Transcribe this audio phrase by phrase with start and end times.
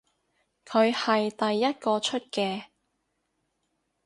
[0.65, 2.63] 佢係第一個出嘅